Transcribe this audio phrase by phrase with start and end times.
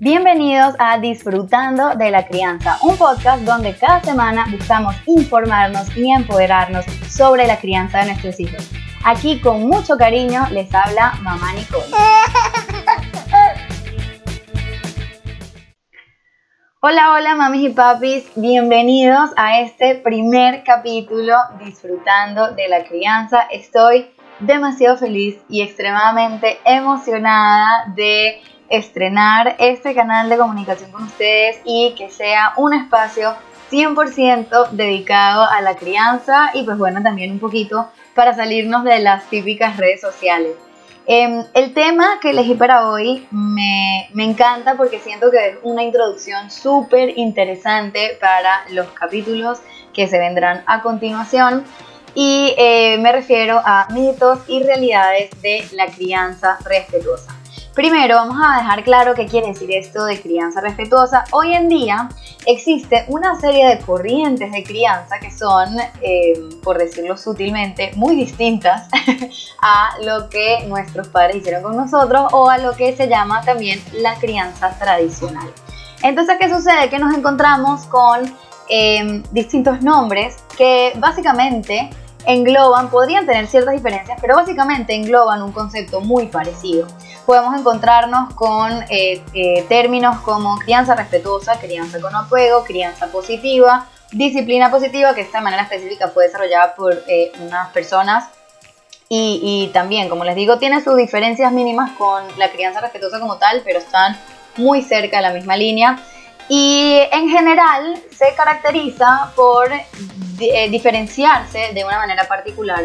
[0.00, 6.84] Bienvenidos a Disfrutando de la Crianza, un podcast donde cada semana buscamos informarnos y empoderarnos
[7.10, 8.70] sobre la crianza de nuestros hijos.
[9.04, 11.82] Aquí con mucho cariño les habla mamá Nicole.
[16.80, 21.34] Hola, hola mamis y papis, bienvenidos a este primer capítulo
[21.64, 23.48] Disfrutando de la Crianza.
[23.50, 24.08] Estoy
[24.38, 32.10] demasiado feliz y extremadamente emocionada de estrenar este canal de comunicación con ustedes y que
[32.10, 33.34] sea un espacio
[33.70, 39.24] 100% dedicado a la crianza y pues bueno, también un poquito para salirnos de las
[39.28, 40.52] típicas redes sociales.
[41.06, 45.82] Em, el tema que elegí para hoy me, me encanta porque siento que es una
[45.82, 49.60] introducción súper interesante para los capítulos
[49.94, 51.64] que se vendrán a continuación
[52.14, 57.37] y eh, me refiero a mitos y realidades de la crianza respetuosa.
[57.78, 61.22] Primero vamos a dejar claro qué quiere decir esto de crianza respetuosa.
[61.30, 62.08] Hoy en día
[62.44, 66.32] existe una serie de corrientes de crianza que son, eh,
[66.64, 68.88] por decirlo sutilmente, muy distintas
[69.62, 73.80] a lo que nuestros padres hicieron con nosotros o a lo que se llama también
[73.92, 75.48] la crianza tradicional.
[76.02, 76.90] Entonces, ¿qué sucede?
[76.90, 78.24] Que nos encontramos con
[78.68, 81.90] eh, distintos nombres que básicamente
[82.26, 86.88] engloban, podrían tener ciertas diferencias, pero básicamente engloban un concepto muy parecido.
[87.28, 94.70] Podemos encontrarnos con eh, eh, términos como crianza respetuosa, crianza con apego, crianza positiva, disciplina
[94.70, 98.30] positiva, que esta manera específica fue desarrollada por eh, unas personas
[99.10, 103.36] y, y, también, como les digo, tiene sus diferencias mínimas con la crianza respetuosa como
[103.36, 104.18] tal, pero están
[104.56, 105.98] muy cerca de la misma línea.
[106.48, 109.70] Y en general se caracteriza por
[110.70, 112.84] diferenciarse de una manera particular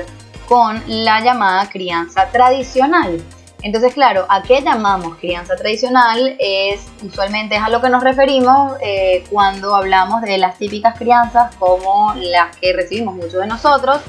[0.49, 3.23] con la llamada crianza tradicional.
[3.63, 6.35] Entonces, claro, ¿a qué llamamos crianza tradicional?
[6.37, 11.55] Es usualmente es a lo que nos referimos eh, cuando hablamos de las típicas crianzas
[11.55, 14.01] como las que recibimos muchos de nosotros,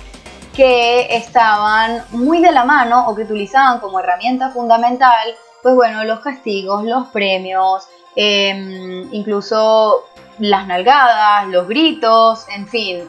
[0.53, 6.19] que estaban muy de la mano o que utilizaban como herramienta fundamental, pues bueno, los
[6.19, 7.86] castigos, los premios,
[8.16, 10.04] em, incluso
[10.41, 13.09] las nalgadas, los gritos, en fin,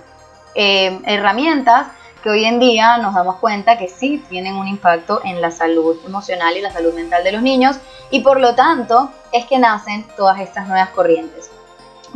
[0.54, 1.88] eh, herramientas
[2.26, 5.96] que hoy en día nos damos cuenta que sí tienen un impacto en la salud
[6.08, 7.76] emocional y la salud mental de los niños
[8.10, 11.52] y por lo tanto es que nacen todas estas nuevas corrientes.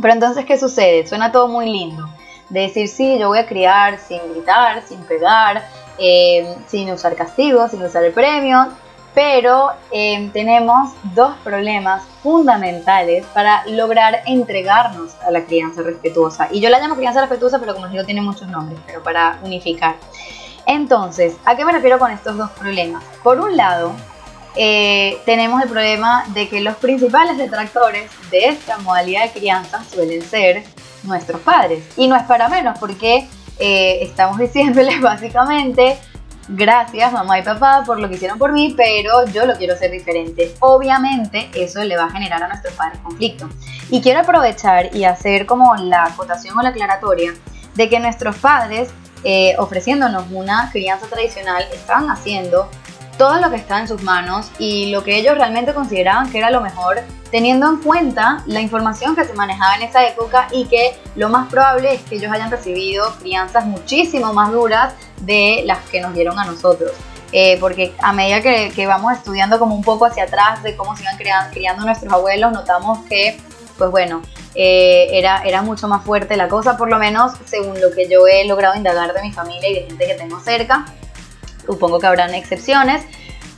[0.02, 1.06] Pero entonces, ¿qué sucede?
[1.06, 2.08] Suena todo muy lindo.
[2.48, 7.70] De decir, sí, yo voy a criar sin gritar, sin pegar, eh, sin usar castigos,
[7.70, 8.66] sin usar el premio,
[9.14, 16.48] pero em, tenemos dos problemas fundamentales para lograr entregarnos a la crianza respetuosa.
[16.50, 19.38] Y yo la llamo crianza respetuosa, pero como les digo, tiene muchos nombres, pero para
[19.42, 19.96] unificar.
[20.66, 23.02] Entonces, ¿a qué me refiero con estos dos problemas?
[23.22, 23.92] Por un lado,
[24.56, 30.22] eh, tenemos el problema de que los principales detractores de esta modalidad de crianza suelen
[30.22, 30.64] ser
[31.02, 31.84] nuestros padres.
[31.96, 33.28] Y no es para menos, porque
[33.58, 35.98] eh, estamos diciéndoles básicamente
[36.50, 39.90] gracias mamá y papá por lo que hicieron por mí, pero yo lo quiero hacer
[39.90, 40.54] diferente.
[40.60, 43.48] Obviamente eso le va a generar a nuestros padres conflicto.
[43.90, 47.32] Y quiero aprovechar y hacer como la acotación o la aclaratoria
[47.74, 48.90] de que nuestros padres,
[49.24, 52.68] eh, ofreciéndonos una crianza tradicional, estaban haciendo
[53.20, 56.50] todo lo que está en sus manos y lo que ellos realmente consideraban que era
[56.50, 57.00] lo mejor,
[57.30, 61.50] teniendo en cuenta la información que se manejaba en esa época y que lo más
[61.50, 66.38] probable es que ellos hayan recibido crianzas muchísimo más duras de las que nos dieron
[66.38, 66.92] a nosotros.
[67.32, 71.04] Eh, porque a medida que, vamos estudiando como un poco hacia atrás de cómo se
[71.04, 73.38] iban criando, nuestros abuelos, notamos que,
[73.78, 74.22] pues bueno,
[74.56, 78.26] eh, era, era mucho más fuerte la cosa, por lo menos según lo que yo
[78.26, 80.86] he logrado indagar de mi familia y de gente que tengo cerca.
[81.64, 83.04] Supongo que habrán excepciones,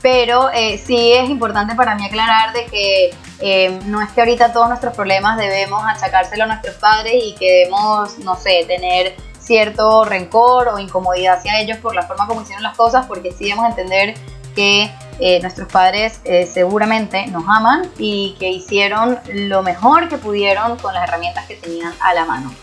[0.03, 3.15] pero eh, sí es importante para mí aclarar de que
[3.87, 8.17] no es que ahorita todos nuestros problemas debemos achacárselo a nuestros padres y que debemos,
[8.19, 12.77] no sé, tener cierto rencor o incomodidad hacia ellos por la forma como hicieron las
[12.77, 14.15] cosas, porque sí debemos entender
[14.55, 16.21] que eh, nuestros padres
[16.51, 21.93] seguramente nos aman y que hicieron lo mejor que pudieron con las herramientas que tenían
[21.99, 22.53] a la mano.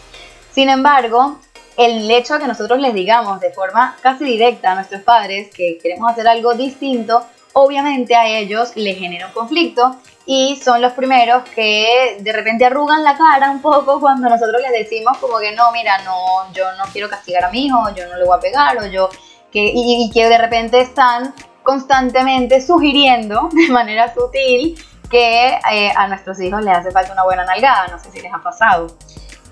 [0.52, 1.38] Sin embargo,
[1.76, 5.78] el hecho de que nosotros les digamos de forma casi directa a nuestros padres que
[5.82, 9.96] queremos hacer algo distinto, obviamente a ellos les genera un conflicto
[10.32, 14.84] y son los primeros que de repente arrugan la cara un poco cuando nosotros les
[14.84, 18.16] decimos como que no, mira, no, yo no quiero castigar a mi hijo, yo no
[18.16, 19.08] le voy a pegar o yo
[19.50, 21.34] que y, que de repente están
[21.64, 24.80] constantemente sugiriendo de manera sutil
[25.10, 28.32] que eh, a nuestros hijos les hace falta una buena nalgada, no sé si les
[28.32, 28.86] ha pasado.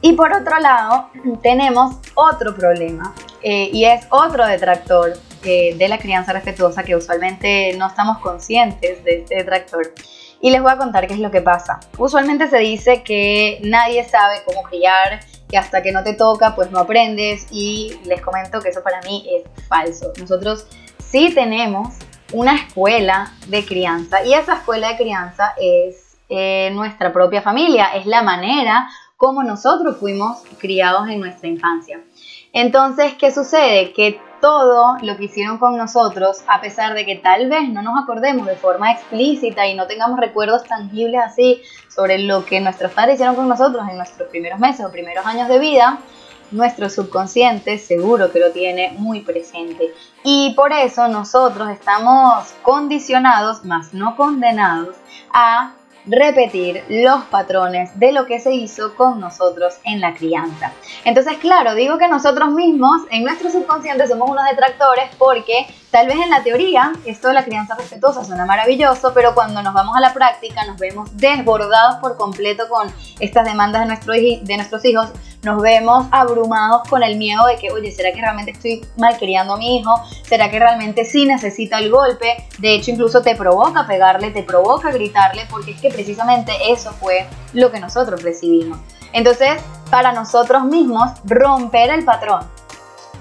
[0.00, 1.10] Y por otro lado,
[1.42, 7.74] tenemos otro problema eh, y es otro detractor eh, de la crianza respetuosa que usualmente
[7.76, 9.92] no estamos conscientes de este detractor.
[10.40, 11.80] Y les voy a contar qué es lo que pasa.
[11.98, 16.70] Usualmente se dice que nadie sabe cómo criar, que hasta que no te toca pues
[16.70, 20.12] no aprendes y les comento que eso para mí es falso.
[20.20, 20.66] Nosotros
[20.98, 21.94] sí tenemos
[22.32, 28.06] una escuela de crianza y esa escuela de crianza es eh, nuestra propia familia, es
[28.06, 32.00] la manera como nosotros fuimos criados en nuestra infancia.
[32.52, 33.92] Entonces, ¿qué sucede?
[33.92, 38.02] Que todo lo que hicieron con nosotros, a pesar de que tal vez no nos
[38.02, 43.14] acordemos de forma explícita y no tengamos recuerdos tangibles así sobre lo que nuestros padres
[43.14, 45.98] hicieron con nosotros en nuestros primeros meses o primeros años de vida,
[46.50, 49.92] nuestro subconsciente seguro que lo tiene muy presente.
[50.24, 54.96] Y por eso nosotros estamos condicionados, más no condenados,
[55.32, 55.74] a
[56.08, 60.72] repetir los patrones de lo que se hizo con nosotros en la crianza.
[61.04, 66.16] Entonces, claro, digo que nosotros mismos en nuestro subconsciente somos unos detractores porque tal vez
[66.16, 70.00] en la teoría esto de la crianza respetuosa suena maravilloso, pero cuando nos vamos a
[70.00, 75.08] la práctica nos vemos desbordados por completo con estas demandas de, nuestro, de nuestros hijos,
[75.42, 79.56] nos vemos abrumados con el miedo de que, oye, ¿será que realmente estoy malcriando a
[79.56, 79.90] mi hijo?
[80.22, 82.48] ¿Será que realmente sí necesita el golpe?
[82.58, 87.26] De hecho, incluso te provoca pegarle, te provoca gritarle, porque es que precisamente eso fue
[87.52, 88.78] lo que nosotros recibimos.
[89.12, 92.40] Entonces, para nosotros mismos, romper el patrón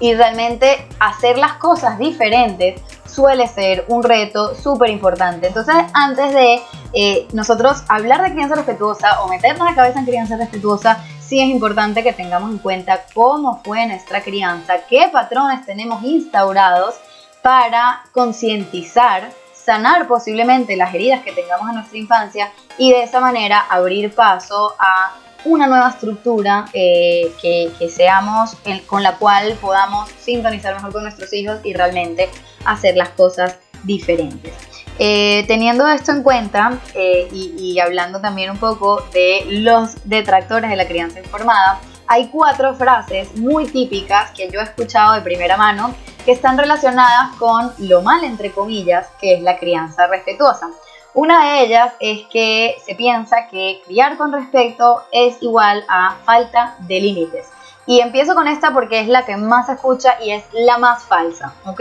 [0.00, 2.80] y realmente hacer las cosas diferentes
[3.18, 5.48] suele ser un reto súper importante.
[5.48, 6.62] Entonces, antes de
[6.92, 11.48] eh, nosotros hablar de crianza respetuosa o meternos la cabeza en crianza respetuosa, sí es
[11.48, 16.94] importante que tengamos en cuenta cómo fue nuestra crianza, qué patrones tenemos instaurados
[17.42, 23.66] para concientizar, sanar posiblemente las heridas que tengamos en nuestra infancia y de esa manera
[23.68, 28.56] abrir paso a una nueva estructura eh, que, seamos,
[28.86, 32.28] con la cual podamos sintonizar mejor con nuestros hijos y realmente
[32.64, 34.52] hacer las cosas diferentes.
[35.00, 40.76] Eh, teniendo esto en cuenta eh, y, hablando también un poco de los detractores de
[40.76, 45.94] la crianza informada, hay cuatro frases muy típicas que yo he escuchado de primera mano
[46.24, 50.68] que están relacionadas con lo mal, entre comillas, que es la crianza respetuosa.
[51.14, 56.74] Una de ellas es que se piensa que criar con respeto es igual a falta
[56.80, 57.46] de límites.
[57.86, 61.04] Y empiezo con esta porque es la que más se escucha y es la más
[61.04, 61.80] falsa, ¿ok?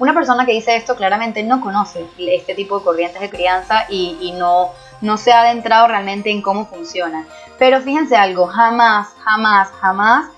[0.00, 4.32] Una persona que dice esto claramente no conoce este tipo de corrientes de crianza y,
[4.38, 4.70] no,
[5.02, 7.26] no se ha adentrado realmente en cómo funcionan.
[7.58, 10.30] Pero fíjense algo, jamás, jamás, jamás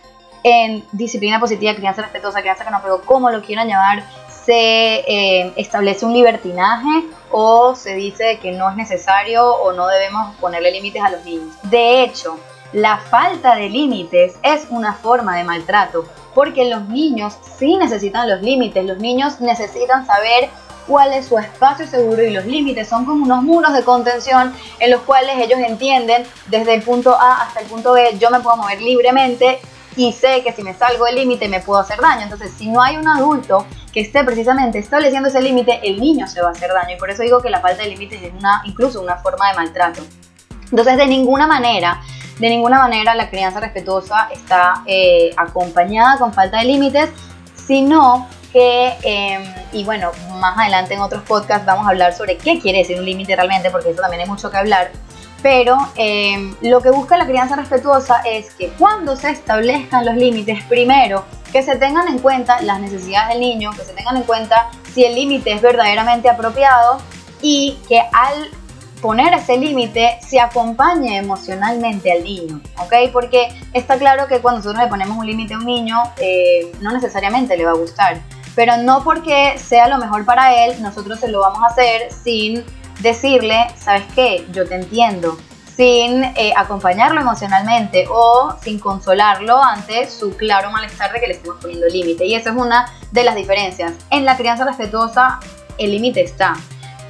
[0.43, 5.53] en disciplina positiva, crianza respetuosa, crianza que no pegó, como lo quieran llamar, se eh,
[5.55, 11.05] establece un libertinaje o se dice que no es necesario o no debemos ponerle límites
[11.05, 11.55] a los niños.
[11.63, 12.37] De hecho,
[12.73, 18.43] la falta de límites es una forma de maltrato porque los niños sí necesitan los
[18.43, 20.49] límites, los niños necesitan saber
[20.87, 24.91] cuál es su espacio seguro y los límites son como unos muros de contención en
[24.91, 28.57] los cuales ellos entienden desde el punto A hasta el punto B yo me puedo
[28.57, 29.61] mover libremente
[29.97, 32.23] y sé que si me salgo del límite me puedo hacer daño.
[32.23, 36.41] Entonces, si no hay un adulto que esté precisamente estableciendo ese límite, el niño se
[36.41, 36.97] va a hacer daño.
[36.97, 38.33] Y por eso digo que la falta de límites es
[38.65, 40.03] incluso una forma de maltrato.
[40.71, 42.01] Entonces, de ninguna manera
[42.39, 47.11] de ninguna manera la crianza respetuosa está eh, acompañada con falta de límites,
[47.55, 49.43] sino que, em,
[49.73, 53.05] y bueno, más adelante en otros podcasts vamos a hablar sobre qué quiere decir un
[53.05, 54.91] límite realmente, porque eso también hay mucho que hablar.
[55.43, 60.63] Pero em, lo que busca la crianza respetuosa es que cuando se establezcan los límites,
[60.65, 64.71] primero, que se tengan en cuenta las necesidades del niño, que se tengan en cuenta
[64.95, 66.99] si el límite es verdaderamente apropiado
[67.41, 68.51] y que al
[69.03, 73.11] poner ese límite se acompañe emocionalmente al niño, ¿ok?
[73.13, 76.93] Porque está claro que cuando nosotros le ponemos un límite a un niño, eh, no
[76.93, 78.23] necesariamente le va a gustar,
[78.55, 82.65] pero no porque sea lo mejor para él, nosotros se lo vamos a hacer sin
[83.01, 84.47] decirle, ¿sabes qué?
[84.53, 85.37] Yo te entiendo,
[85.77, 91.61] sin eh, acompañarlo emocionalmente o sin consolarlo ante su claro malestar de que le estamos
[91.61, 92.25] poniendo límite.
[92.27, 93.95] Y esa es una de las diferencias.
[94.11, 95.41] En la crianza respetuosa,
[95.79, 96.55] el límite está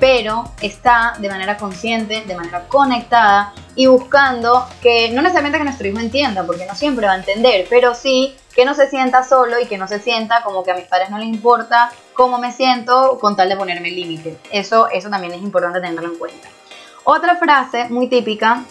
[0.03, 5.87] pero está de manera consciente, de manera conectada y buscando que no necesariamente que nuestro
[5.87, 9.61] hijo entienda, porque no siempre va a entender, pero sí que no se sienta solo
[9.61, 12.51] y que no se sienta como que a mis padres no les importa cómo me
[12.51, 14.37] siento con tal de ponerme límite.
[14.51, 16.49] Eso, eso también es importante tenerlo en cuenta.
[17.05, 18.65] Otra frase muy típica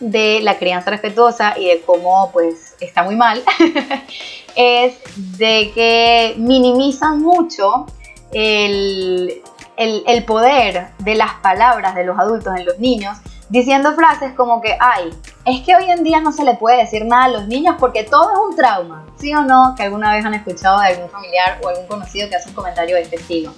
[0.00, 3.44] de la crianza respetuosa y de cómo pues está muy mal
[4.56, 4.94] es
[5.36, 7.84] de que minimizan mucho
[8.32, 9.42] el,
[9.76, 14.76] el, poder de las palabras de los adultos en los niños, diciendo frases como que,
[14.80, 15.10] ay,
[15.44, 18.04] es que hoy en día no se le puede decir nada a los niños porque
[18.04, 19.74] todo es un trauma, ¿sí o no?
[19.76, 22.96] Que alguna vez han escuchado de algún familiar o algún conocido que hace un comentario
[22.96, 23.52] de este estilo.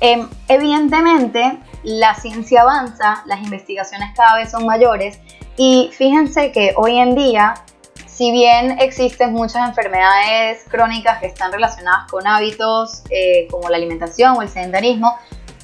[0.00, 5.18] Em, evidentemente, la ciencia avanza, las investigaciones cada vez son mayores
[5.56, 7.54] y fíjense que hoy en día,
[8.06, 14.36] si bien existen muchas enfermedades crónicas que están relacionadas con hábitos eh, como la alimentación
[14.36, 15.16] o el sedentarismo,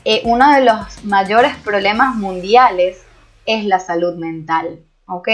[0.04, 3.04] eh, uno de los mayores problemas mundiales
[3.46, 5.28] es la salud mental, ¿ok?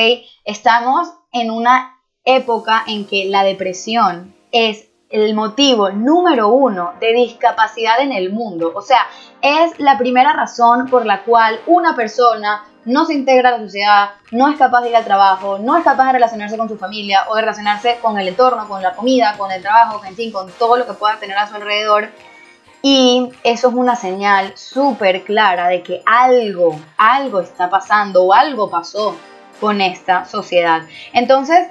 [0.44, 8.00] Estamos en una época en que la depresión es el motivo número uno de discapacidad
[8.00, 8.72] en el mundo.
[8.74, 9.06] O sea,
[9.40, 14.10] es la primera razón por la cual una persona no se integra a la sociedad,
[14.30, 17.24] no es capaz de ir al trabajo, no es capaz de relacionarse con su familia
[17.28, 20.50] o de relacionarse con el entorno, con la comida, con el trabajo, en fin, con
[20.52, 22.08] todo lo que pueda tener a su alrededor.
[22.82, 28.70] Y eso es una señal súper clara de que algo, algo está pasando o algo
[28.70, 29.16] pasó
[29.60, 30.82] con esta sociedad.
[31.12, 31.66] Entonces,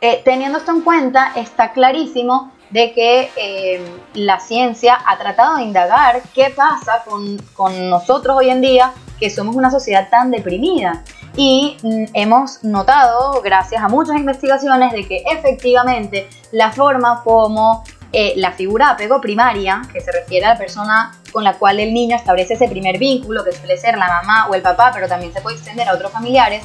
[0.00, 5.62] eh, teniendo esto en cuenta, está clarísimo de que eh, la ciencia ha tratado de
[5.62, 11.04] indagar qué pasa con, con, nosotros hoy en día, que somos una sociedad tan deprimida.
[11.36, 17.84] Y mm, hemos notado, gracias a muchas investigaciones, de que efectivamente la forma como
[18.18, 21.92] eh, la figura apego primaria, que se refiere a la persona con la cual el
[21.92, 25.34] niño establece ese primer vínculo, que suele ser la mamá o el papá, pero también
[25.34, 26.64] se puede extender a otros familiares,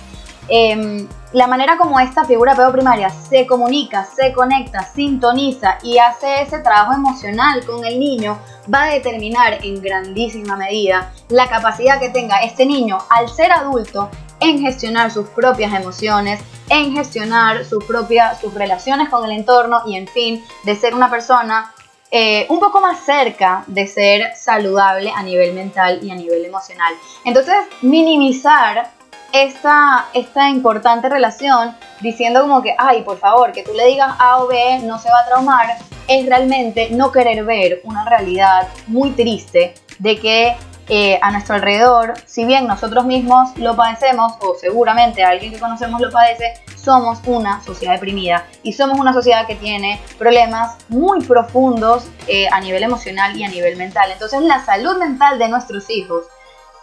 [0.53, 6.41] Em, la manera como esta figura pedo primaria se comunica, se conecta, sintoniza y hace
[6.41, 8.37] ese trabajo emocional con el niño
[8.71, 14.09] va a determinar en grandísima medida la capacidad que tenga este niño al ser adulto
[14.41, 19.95] en gestionar sus propias emociones, en gestionar su propia, sus relaciones con el entorno y
[19.95, 21.71] en fin, de ser una persona
[22.09, 26.93] eh, un poco más cerca de ser saludable a nivel mental y a nivel emocional.
[27.23, 28.91] Entonces, minimizar
[29.31, 34.43] esta, esta importante relación diciendo como que, ay, por favor, que tú le digas A
[34.43, 39.11] o B no se va a traumar, es realmente no querer ver una realidad muy
[39.11, 40.57] triste de que
[40.93, 46.01] eh, a nuestro alrededor, si bien nosotros mismos lo padecemos, o seguramente alguien que conocemos
[46.01, 52.09] lo padece, somos una sociedad deprimida y somos una sociedad que tiene problemas muy profundos
[52.27, 54.11] eh, a nivel emocional y a nivel mental.
[54.11, 56.25] Entonces la salud mental de nuestros hijos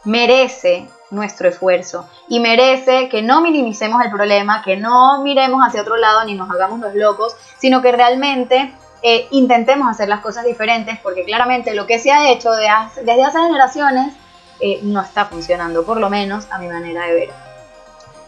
[0.05, 5.99] merece nuestro esfuerzo y merece que no minimicemos el problema, que no miremos hacia otro
[5.99, 10.99] lado ni nos hagamos los locos, sino que realmente eh, intentemos hacer las cosas diferentes
[11.01, 14.15] porque claramente lo que se ha hecho desde hace generaciones
[14.61, 17.31] eh, no está funcionando, por lo menos a mi manera de ver.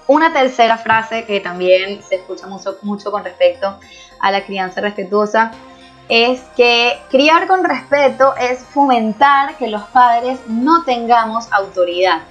[0.07, 3.79] Una tercera frase que también se escucha mucho, mucho con respecto
[4.21, 5.53] a la crianza respetuosa
[6.09, 12.23] es que criar con respeto es fomentar que los padres no tengamos autoridad.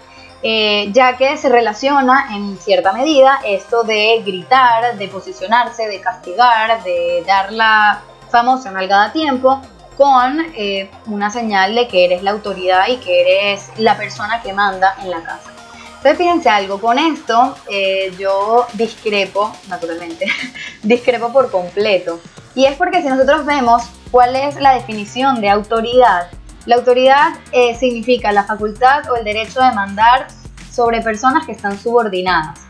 [0.42, 6.82] Eh, ya que se relaciona en cierta medida esto de gritar, de posicionarse, de castigar,
[6.84, 9.62] de dar la famosa nalgada a tiempo
[9.98, 14.54] con eh, una señal de que eres la autoridad y que eres la persona que
[14.54, 15.52] manda en la casa.
[15.98, 20.26] Entonces fíjense algo, con esto eh, yo discrepo, naturalmente,
[20.84, 22.22] discrepo por completo.
[22.56, 26.30] Y es porque si nosotros vemos cuál es la definición de autoridad,
[26.66, 30.28] la autoridad eh, significa la facultad o el derecho de mandar
[30.72, 32.62] sobre personas que están subordinadas.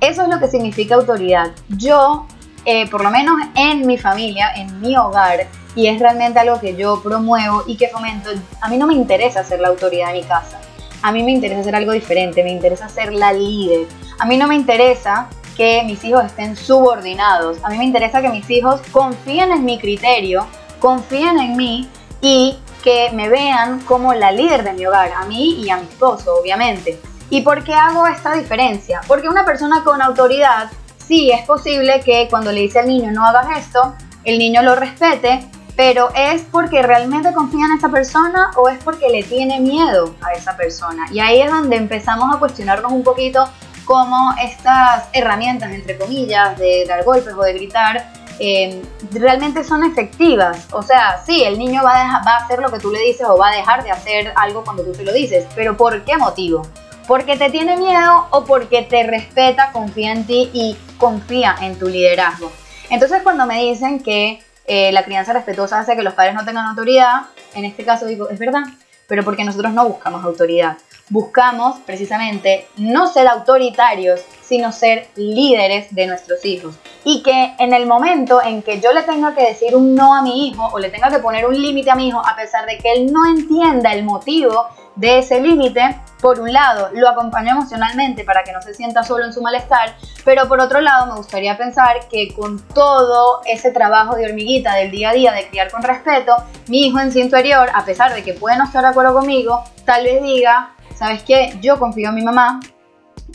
[0.00, 1.52] Eso es lo que significa autoridad.
[1.68, 2.26] Yo,
[2.64, 6.76] eh, por lo menos en mi familia, en mi hogar, y es realmente algo que
[6.76, 8.30] yo promuevo y que fomento,
[8.60, 10.60] a mí no me interesa ser la autoridad de mi casa.
[11.02, 13.86] A mí me interesa hacer algo diferente, me interesa ser la líder.
[14.18, 17.58] A mí no me interesa que mis hijos estén subordinados.
[17.62, 20.46] A mí me interesa que mis hijos confíen en mi criterio,
[20.80, 21.88] confíen en mí
[22.20, 25.84] y que me vean como la líder de mi hogar, a mí y a mi
[25.84, 27.00] esposo, obviamente.
[27.30, 29.00] ¿Y por qué hago esta diferencia?
[29.06, 30.70] Porque una persona con autoridad,
[31.06, 33.94] sí es posible que cuando le dice al niño no hagas esto,
[34.24, 35.44] el niño lo respete,
[35.76, 40.32] pero ¿es porque realmente confía en esa persona o es porque le tiene miedo a
[40.32, 41.06] esa persona?
[41.12, 43.48] Y ahí es donde empezamos a cuestionarnos un poquito
[43.84, 48.04] cómo estas herramientas, entre comillas, de dar golpes o de gritar,
[48.38, 48.82] Em,
[49.12, 50.66] realmente son efectivas.
[50.72, 53.26] O sea, sí, el niño va a, va a hacer lo que tú le dices
[53.28, 56.16] o va a dejar de hacer algo cuando tú se lo dices, pero ¿por qué
[56.16, 56.62] motivo?
[57.06, 61.88] ¿Porque te tiene miedo o porque te respeta, confía en ti y confía en tu
[61.88, 62.50] liderazgo?
[62.90, 66.66] Entonces cuando me dicen que eh, la crianza respetuosa hace que los padres no tengan
[66.66, 67.22] autoridad,
[67.54, 68.62] en este caso digo, es verdad,
[69.06, 70.76] pero porque nosotros no buscamos autoridad
[71.10, 76.74] buscamos precisamente no ser autoritarios, sino ser líderes de nuestros hijos.
[77.04, 80.22] Y que en el momento en que yo le tenga que decir un no a
[80.22, 82.78] mi hijo o le tenga que poner un límite a mi hijo, a pesar de
[82.78, 88.24] que él no entienda el motivo de ese límite, por un lado, lo acompaño emocionalmente
[88.24, 91.56] para que no se sienta solo en su malestar, pero por otro lado, me gustaría
[91.56, 95.82] pensar que con todo ese trabajo de hormiguita del día a día, de criar con
[95.82, 96.36] respeto,
[96.68, 99.64] mi hijo en su interior, a pesar de que puede no estar de acuerdo conmigo,
[99.84, 101.58] tal vez diga, ¿sabes qué?
[101.60, 102.60] Yo confío en mi mamá,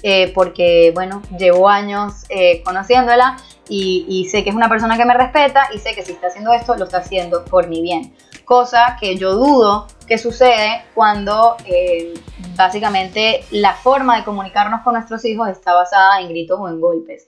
[0.01, 3.35] eh, porque, bueno, llevo años eh, conociéndola
[3.69, 6.51] y, sé que es una persona que me respeta y sé que si está haciendo
[6.51, 8.13] esto, lo está haciendo por mi bien.
[8.45, 12.13] Cosa que yo dudo que sucede cuando eh,
[12.55, 17.27] básicamente la forma de comunicarnos con nuestros hijos está basada en gritos o en golpes.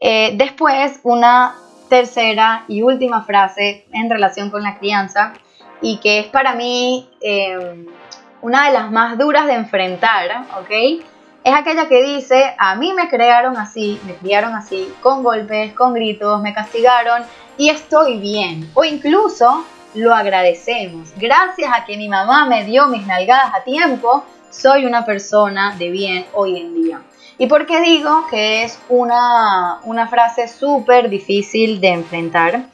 [0.00, 1.54] después, una
[1.88, 5.32] tercera y última frase en relación con la crianza
[5.80, 7.08] y que es para mí
[8.42, 11.04] una de las más duras de enfrentar, ¿ok?
[11.44, 15.94] Es aquella que dice, a mí me crearon así, me criaron así, con golpes, con
[15.94, 17.22] gritos, me castigaron
[17.56, 18.70] y estoy bien.
[18.74, 19.64] O incluso
[19.94, 21.12] lo agradecemos.
[21.16, 25.90] Gracias a que mi mamá me dio mis nalgadas a tiempo, soy una persona de
[25.90, 27.02] bien hoy en día.
[27.38, 32.64] ¿Y por qué digo que es una, una frase súper difícil de enfrentar?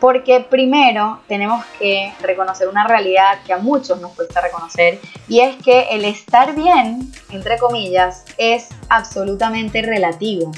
[0.00, 5.56] Porque primero tenemos que reconocer una realidad que a muchos nos cuesta reconocer y es
[5.56, 10.50] que el estar bien, entre comillas, es absolutamente relativo.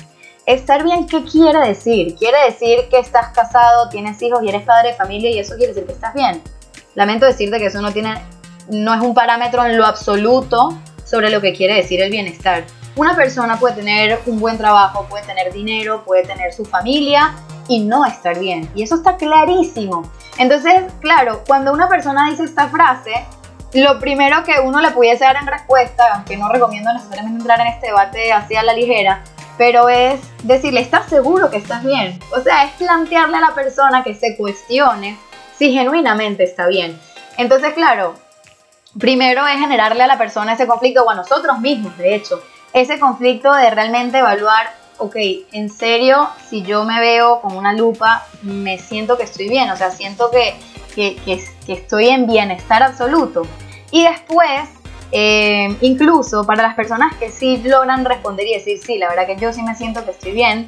[0.46, 2.14] Estar bien, ¿qué quiere decir?
[2.16, 5.72] Quiere decir que estás casado, tienes hijos y eres padre de familia y eso quiere
[5.72, 6.40] decir que estás bien.
[6.94, 8.14] Lamento decirte que eso no, tiene,
[8.68, 12.64] no es un parámetro en lo absoluto sobre lo que quiere decir el bienestar.
[12.94, 17.34] Una persona puede tener un buen trabajo, puede tener dinero, puede tener su familia
[17.72, 18.70] y no estar bien.
[18.74, 20.02] Y eso está clarísimo.
[20.36, 23.24] Entonces, claro, cuando una persona dice esta frase,
[23.72, 27.68] lo primero que uno le pudiese dar en respuesta, aunque no recomiendo necesariamente entrar en
[27.68, 29.24] este debate así a la ligera,
[29.56, 32.20] pero es decirle, ¿estás seguro que estás bien?
[32.36, 35.18] O sea, es plantearle a la persona que se cuestione
[35.56, 37.00] si genuinamente está bien.
[37.38, 38.16] Entonces, claro,
[38.98, 42.42] primero es generarle a la persona ese conflicto, o a nosotros mismos, de hecho,
[42.74, 45.16] ese conflicto de realmente evaluar ok,
[45.52, 49.76] en serio, si yo me veo con una lupa, me siento que estoy bien, o
[49.76, 50.54] sea, siento que,
[51.66, 53.42] estoy en bienestar absoluto.
[53.90, 54.68] Y después,
[55.10, 59.36] eh, incluso para las personas que sí logran responder y decir, sí, la verdad que
[59.36, 60.66] yo sí me siento que estoy bien,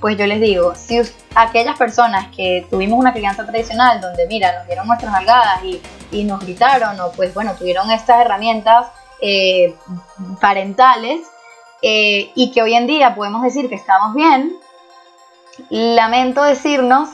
[0.00, 1.00] pues yo les digo, si
[1.34, 5.60] aquellas personas que tuvimos una crianza tradicional donde, mira, nos dieron nuestras algadas
[6.10, 8.86] y, nos gritaron, o pues bueno, tuvieron estas herramientas
[9.20, 9.74] eh,
[10.40, 11.20] parentales,
[11.86, 14.56] eh, y que hoy en día podemos decir que estamos bien,
[15.68, 17.10] lamento decirnos,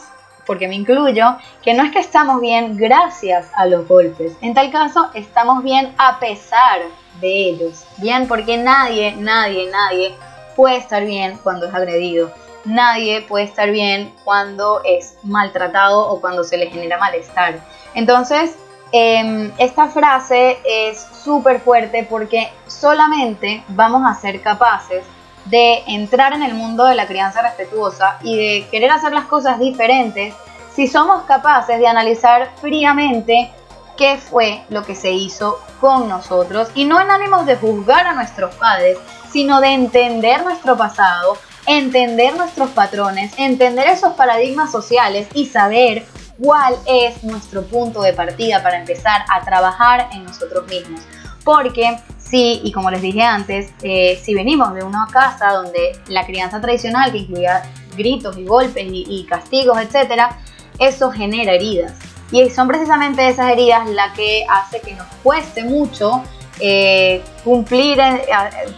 [0.47, 4.33] porque me incluyo, que no es que estamos bien gracias a los golpes.
[4.41, 6.83] En tal caso, estamos bien a pesar
[7.21, 7.85] de ellos.
[7.97, 10.15] Bien, porque nadie, nadie, nadie
[10.55, 12.31] puede estar bien cuando es agredido.
[12.65, 17.59] Nadie puede estar bien cuando es maltratado o cuando se le genera malestar.
[17.95, 18.57] Entonces,
[18.93, 25.05] Em, esta frase es súper fuerte porque solamente vamos a ser capaces
[25.45, 29.59] de entrar en el mundo de la crianza respetuosa y de querer hacer las cosas
[29.59, 30.35] diferentes
[30.75, 33.51] si somos capaces de analizar fríamente
[33.97, 36.69] qué fue lo que se hizo con nosotros.
[36.75, 38.99] Y no en ánimos de juzgar a nuestros padres,
[39.31, 46.07] sino de entender nuestro pasado, entender nuestros patrones, entender esos paradigmas sociales y saber
[46.41, 51.01] cuál es nuestro punto de partida para empezar a trabajar en nosotros mismos.
[51.45, 56.25] Porque sí, y como les dije antes, eh, si venimos de una casa donde la
[56.27, 57.63] crianza tradicional, que incluía
[57.97, 60.33] gritos y golpes y, castigos, etc.,
[60.79, 61.93] eso genera heridas.
[62.31, 66.23] Y son precisamente esas heridas las que hace que nos cueste mucho
[66.61, 68.23] eh, cumplir, eh,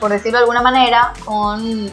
[0.00, 1.90] por decirlo de alguna manera, con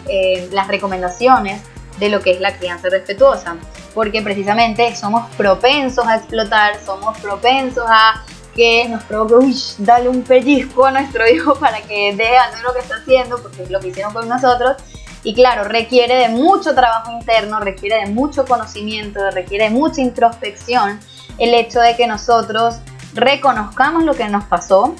[0.52, 1.62] las recomendaciones
[2.00, 3.58] de lo que es la crianza respetuosa,
[3.94, 8.24] porque precisamente somos propensos a explotar, somos propensos a
[8.56, 12.62] que nos provoque, uy, darle un pellizco a nuestro hijo para que deje de hacer
[12.64, 14.78] lo que está haciendo, porque es lo que hicieron con nosotros.
[15.24, 21.00] Y claro, requiere de mucho trabajo interno, requiere de mucho conocimiento, requiere de mucha introspección
[21.38, 22.76] el hecho de que nosotros
[23.14, 24.96] reconozcamos lo que nos pasó,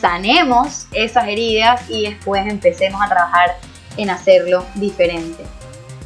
[0.00, 3.56] sanemos esas heridas y después empecemos a trabajar
[3.96, 5.44] en hacerlo diferente.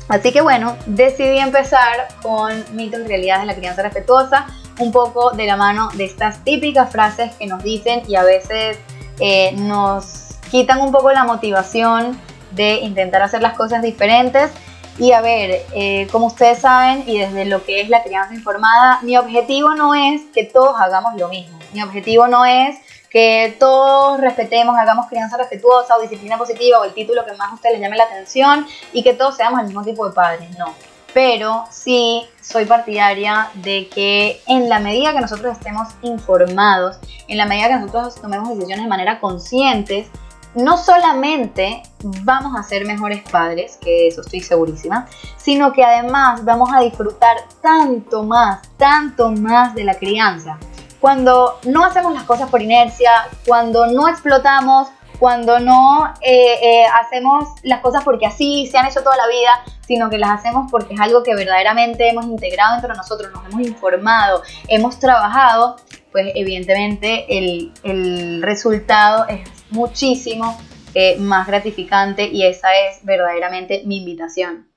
[0.08, 4.46] Así que bueno, decidí empezar con mitos y realidades de la crianza respetuosa,
[4.78, 8.78] un poco de la mano de estas típicas frases que nos dicen y a veces
[9.20, 12.18] eh, nos quitan un poco la motivación
[12.52, 14.50] de intentar hacer las cosas diferentes.
[14.98, 18.98] Y a ver, eh, como ustedes saben, y desde lo que es la crianza informada,
[19.02, 21.56] mi objetivo no es que todos hagamos lo mismo.
[21.72, 22.76] Mi objetivo no es
[23.10, 27.54] que todos respetemos, hagamos crianza respetuosa o disciplina positiva o el título que más a
[27.54, 30.50] ustedes les llame la atención y que todos seamos el mismo tipo de padres.
[30.58, 30.74] No.
[31.14, 37.46] pero sí soy partidaria de que en la medida que nosotros estemos informados, en la
[37.46, 40.08] medida que nosotros tomemos decisiones de manera conscientes,
[40.54, 41.82] no solamente
[42.24, 47.36] vamos a ser mejores padres, que eso estoy segurísima, sino que además vamos a disfrutar
[47.62, 50.58] tanto más, tanto más de la crianza.
[51.00, 53.10] Cuando no hacemos las cosas por inercia,
[53.46, 59.02] cuando no explotamos, cuando no eh, eh, hacemos las cosas porque así se han hecho
[59.02, 62.94] toda la vida, sino que las hacemos porque es algo que verdaderamente hemos integrado entre
[62.94, 65.76] nosotros, nos hemos informado, hemos trabajado,
[66.12, 70.56] pues evidentemente el, resultado es muchísimo
[70.94, 74.68] eh, más gratificante y esa es verdaderamente mi invitación.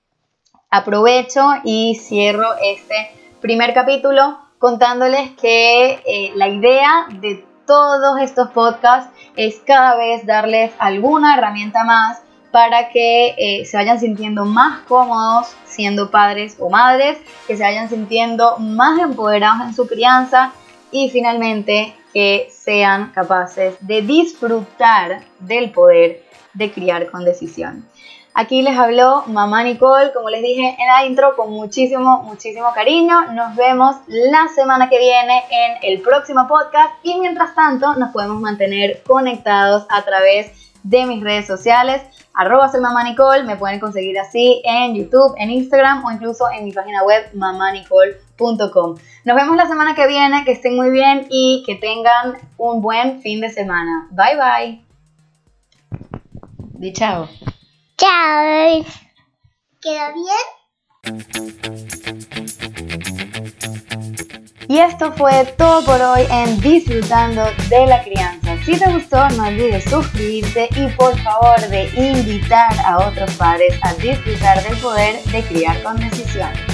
[0.69, 9.59] Aprovecho y cierro este primer capítulo contándoles que la idea de todos estos podcasts es
[9.65, 12.21] cada vez darles alguna herramienta más
[12.51, 17.89] para que eh, se vayan sintiendo más cómodos siendo padres o madres, que se vayan
[17.89, 20.51] sintiendo más empoderados en su crianza
[20.91, 27.87] y finalmente que sean capaces de disfrutar del poder de criar con decisión.
[28.33, 33.33] Aquí les habló mamá Nicole, como les dije en la intro, con muchísimo, muchísimo cariño.
[33.33, 38.39] Nos vemos la semana que viene en el próximo podcast y mientras tanto nos podemos
[38.39, 40.51] mantener conectados a través
[40.83, 42.01] de mis redes sociales.
[42.33, 46.63] Arroba soy mamá Nicole, me pueden conseguir así en YouTube, en Instagram o incluso en
[46.63, 48.95] mi página web mamanicole.com.
[49.25, 53.21] Nos vemos la semana que viene, que estén muy bien y que tengan un buen
[53.21, 54.07] fin de semana.
[54.11, 54.85] Bye bye.
[56.79, 57.27] Di chao.
[58.01, 58.83] Chao.
[59.79, 60.43] ¿Quedó bien?
[64.67, 68.57] Y esto fue todo por hoy en Disfrutando de la Crianza.
[68.65, 73.93] Si te gustó, no olvides suscribirte y por favor de invitar a otros padres a
[73.93, 76.70] disfrutar del poder de criar con decisión.